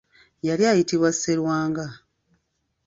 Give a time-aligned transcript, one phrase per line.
[0.47, 1.85] Yali ayitibwa Sserwanga.